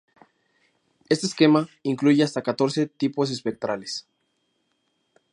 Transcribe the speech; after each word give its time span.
Este 1.09 1.27
esquema 1.27 1.69
incluye 1.83 2.23
hasta 2.23 2.41
catorce 2.41 2.87
tipos 2.87 3.29
espectrales. 3.29 4.07